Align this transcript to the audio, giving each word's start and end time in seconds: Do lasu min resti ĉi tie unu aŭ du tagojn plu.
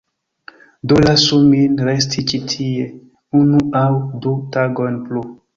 Do 0.91 0.97
lasu 1.07 1.41
min 1.51 1.75
resti 1.89 2.25
ĉi 2.31 2.41
tie 2.53 2.89
unu 3.43 3.63
aŭ 3.85 3.93
du 4.25 4.37
tagojn 4.57 5.03
plu. 5.07 5.27